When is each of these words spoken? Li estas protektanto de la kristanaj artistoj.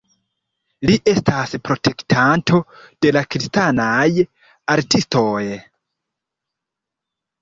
Li 0.89 0.95
estas 1.11 1.51
protektanto 1.67 2.61
de 3.07 3.11
la 3.17 3.23
kristanaj 3.35 4.01
artistoj. 4.77 5.45